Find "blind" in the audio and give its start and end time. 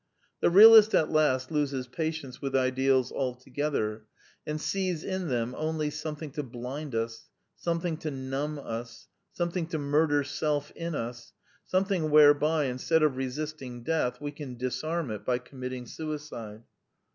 6.41-6.93